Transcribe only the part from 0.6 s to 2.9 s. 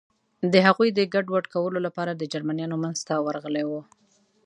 هغوی د ګډوډ کولو لپاره د جرمنیانو